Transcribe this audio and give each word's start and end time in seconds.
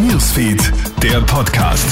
Newsfeed, 0.00 0.72
der 1.02 1.20
Podcast. 1.20 1.84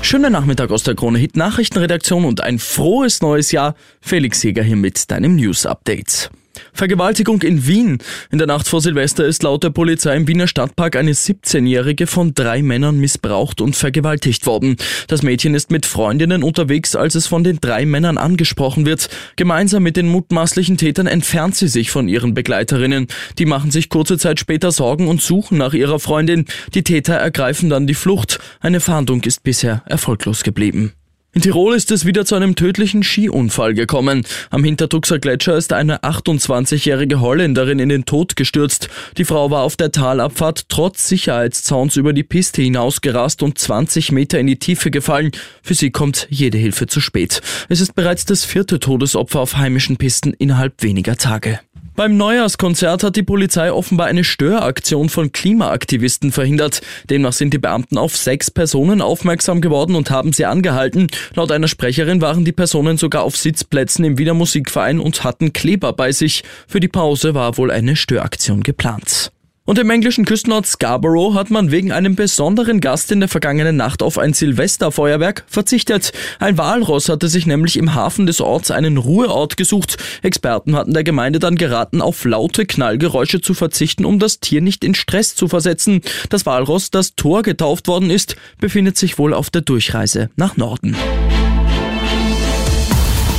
Schönen 0.00 0.32
Nachmittag 0.32 0.70
aus 0.70 0.82
der 0.82 0.94
Krone 0.94 1.18
Hit 1.18 1.36
Nachrichtenredaktion 1.36 2.24
und 2.24 2.40
ein 2.40 2.58
frohes 2.58 3.20
neues 3.20 3.52
Jahr. 3.52 3.74
Felix 4.00 4.42
Jäger 4.42 4.62
hier 4.62 4.76
mit 4.76 5.10
deinem 5.10 5.36
News 5.36 5.66
Update. 5.66 6.30
Vergewaltigung 6.78 7.42
in 7.42 7.66
Wien. 7.66 7.98
In 8.30 8.38
der 8.38 8.46
Nacht 8.46 8.68
vor 8.68 8.80
Silvester 8.80 9.24
ist 9.24 9.42
laut 9.42 9.64
der 9.64 9.70
Polizei 9.70 10.14
im 10.14 10.28
Wiener 10.28 10.46
Stadtpark 10.46 10.94
eine 10.94 11.10
17-Jährige 11.10 12.06
von 12.06 12.34
drei 12.34 12.62
Männern 12.62 13.00
missbraucht 13.00 13.60
und 13.60 13.74
vergewaltigt 13.74 14.46
worden. 14.46 14.76
Das 15.08 15.24
Mädchen 15.24 15.56
ist 15.56 15.72
mit 15.72 15.86
Freundinnen 15.86 16.44
unterwegs, 16.44 16.94
als 16.94 17.16
es 17.16 17.26
von 17.26 17.42
den 17.42 17.58
drei 17.60 17.84
Männern 17.84 18.16
angesprochen 18.16 18.86
wird. 18.86 19.08
Gemeinsam 19.34 19.82
mit 19.82 19.96
den 19.96 20.06
mutmaßlichen 20.06 20.76
Tätern 20.76 21.08
entfernt 21.08 21.56
sie 21.56 21.66
sich 21.66 21.90
von 21.90 22.06
ihren 22.06 22.32
Begleiterinnen. 22.32 23.08
Die 23.40 23.46
machen 23.46 23.72
sich 23.72 23.88
kurze 23.88 24.16
Zeit 24.16 24.38
später 24.38 24.70
Sorgen 24.70 25.08
und 25.08 25.20
suchen 25.20 25.58
nach 25.58 25.74
ihrer 25.74 25.98
Freundin. 25.98 26.44
Die 26.74 26.84
Täter 26.84 27.14
ergreifen 27.14 27.70
dann 27.70 27.88
die 27.88 27.94
Flucht. 27.94 28.38
Eine 28.60 28.78
Fahndung 28.78 29.24
ist 29.24 29.42
bisher 29.42 29.82
erfolglos 29.86 30.44
geblieben. 30.44 30.92
In 31.34 31.42
Tirol 31.42 31.74
ist 31.74 31.90
es 31.90 32.06
wieder 32.06 32.24
zu 32.24 32.34
einem 32.36 32.56
tödlichen 32.56 33.02
Skiunfall 33.02 33.74
gekommen. 33.74 34.24
Am 34.50 34.64
Hintertuxer 34.64 35.18
Gletscher 35.18 35.56
ist 35.56 35.74
eine 35.74 36.02
28-jährige 36.02 37.20
Holländerin 37.20 37.78
in 37.78 37.90
den 37.90 38.06
Tod 38.06 38.34
gestürzt. 38.34 38.88
Die 39.18 39.26
Frau 39.26 39.50
war 39.50 39.62
auf 39.62 39.76
der 39.76 39.92
Talabfahrt 39.92 40.70
trotz 40.70 41.06
Sicherheitszauns 41.06 41.96
über 41.96 42.14
die 42.14 42.24
Piste 42.24 42.62
hinausgerast 42.62 43.42
und 43.42 43.58
20 43.58 44.10
Meter 44.10 44.40
in 44.40 44.46
die 44.46 44.58
Tiefe 44.58 44.90
gefallen. 44.90 45.30
Für 45.62 45.74
sie 45.74 45.90
kommt 45.90 46.26
jede 46.30 46.56
Hilfe 46.56 46.86
zu 46.86 47.00
spät. 47.00 47.42
Es 47.68 47.82
ist 47.82 47.94
bereits 47.94 48.24
das 48.24 48.46
vierte 48.46 48.80
Todesopfer 48.80 49.40
auf 49.40 49.58
heimischen 49.58 49.98
Pisten 49.98 50.32
innerhalb 50.32 50.82
weniger 50.82 51.16
Tage. 51.16 51.60
Beim 51.98 52.16
Neujahrskonzert 52.16 53.02
hat 53.02 53.16
die 53.16 53.24
Polizei 53.24 53.72
offenbar 53.72 54.06
eine 54.06 54.22
Störaktion 54.22 55.08
von 55.08 55.32
Klimaaktivisten 55.32 56.30
verhindert. 56.30 56.80
Demnach 57.10 57.32
sind 57.32 57.52
die 57.52 57.58
Beamten 57.58 57.98
auf 57.98 58.16
sechs 58.16 58.52
Personen 58.52 59.02
aufmerksam 59.02 59.60
geworden 59.60 59.96
und 59.96 60.08
haben 60.08 60.32
sie 60.32 60.46
angehalten. 60.46 61.08
Laut 61.34 61.50
einer 61.50 61.66
Sprecherin 61.66 62.20
waren 62.20 62.44
die 62.44 62.52
Personen 62.52 62.98
sogar 62.98 63.24
auf 63.24 63.36
Sitzplätzen 63.36 64.04
im 64.04 64.16
Wiener 64.16 64.34
Musikverein 64.34 65.00
und 65.00 65.24
hatten 65.24 65.52
Kleber 65.52 65.92
bei 65.92 66.12
sich. 66.12 66.44
Für 66.68 66.78
die 66.78 66.86
Pause 66.86 67.34
war 67.34 67.56
wohl 67.56 67.72
eine 67.72 67.96
Störaktion 67.96 68.62
geplant. 68.62 69.32
Und 69.68 69.78
im 69.78 69.90
englischen 69.90 70.24
Küstenort 70.24 70.64
Scarborough 70.66 71.34
hat 71.34 71.50
man 71.50 71.70
wegen 71.70 71.92
einem 71.92 72.16
besonderen 72.16 72.80
Gast 72.80 73.12
in 73.12 73.20
der 73.20 73.28
vergangenen 73.28 73.76
Nacht 73.76 74.02
auf 74.02 74.16
ein 74.16 74.32
Silvesterfeuerwerk 74.32 75.44
verzichtet. 75.46 76.14
Ein 76.38 76.56
Walross 76.56 77.10
hatte 77.10 77.28
sich 77.28 77.44
nämlich 77.44 77.76
im 77.76 77.94
Hafen 77.94 78.24
des 78.24 78.40
Orts 78.40 78.70
einen 78.70 78.96
Ruheort 78.96 79.58
gesucht. 79.58 79.98
Experten 80.22 80.74
hatten 80.74 80.94
der 80.94 81.04
Gemeinde 81.04 81.38
dann 81.38 81.56
geraten, 81.56 82.00
auf 82.00 82.24
laute 82.24 82.64
Knallgeräusche 82.64 83.42
zu 83.42 83.52
verzichten, 83.52 84.06
um 84.06 84.18
das 84.18 84.40
Tier 84.40 84.62
nicht 84.62 84.84
in 84.84 84.94
Stress 84.94 85.34
zu 85.34 85.48
versetzen. 85.48 86.00
Das 86.30 86.46
Walross, 86.46 86.90
das 86.90 87.14
Tor 87.14 87.42
getauft 87.42 87.88
worden 87.88 88.08
ist, 88.08 88.36
befindet 88.58 88.96
sich 88.96 89.18
wohl 89.18 89.34
auf 89.34 89.50
der 89.50 89.60
Durchreise 89.60 90.30
nach 90.36 90.56
Norden. 90.56 90.96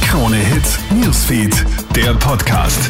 Krone 0.07 0.37
Hits, 0.37 0.77
Newsfeed, 0.93 1.65
der 1.95 2.13
Podcast. 2.13 2.87